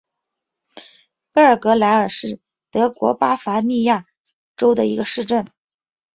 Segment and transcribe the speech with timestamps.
[1.31, 2.39] 贝尔格莱尔恩是
[2.71, 4.07] 德国巴伐利亚
[4.57, 5.51] 州的一个市镇。